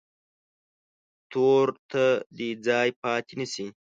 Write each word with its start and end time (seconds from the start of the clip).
تور 1.31 1.67
ته 1.91 2.03
دې 2.37 2.49
ځای 2.67 2.89
پاتې 3.01 3.33
نه 3.39 3.47
شي. 3.53 3.67